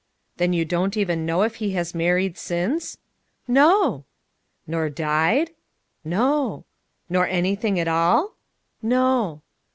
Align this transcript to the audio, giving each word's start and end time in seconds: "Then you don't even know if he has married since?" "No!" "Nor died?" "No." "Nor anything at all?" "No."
"Then 0.37 0.51
you 0.51 0.65
don't 0.65 0.97
even 0.97 1.27
know 1.27 1.43
if 1.43 1.57
he 1.57 1.73
has 1.73 1.93
married 1.93 2.35
since?" 2.35 2.97
"No!" 3.47 4.05
"Nor 4.65 4.89
died?" 4.89 5.51
"No." 6.03 6.65
"Nor 7.07 7.27
anything 7.27 7.79
at 7.79 7.87
all?" 7.87 8.33
"No." 8.81 9.43